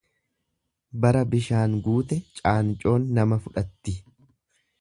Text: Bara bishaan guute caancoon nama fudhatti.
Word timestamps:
Bara 1.03 1.21
bishaan 1.33 1.77
guute 1.89 2.19
caancoon 2.39 3.09
nama 3.19 3.41
fudhatti. 3.45 3.97